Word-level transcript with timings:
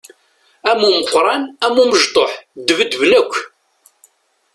Am 0.69 0.79
umeqqran 0.87 1.43
am 1.65 1.75
umecṭuḥ, 1.83 2.31
ddbedben 2.59 3.11
akk! 3.19 3.33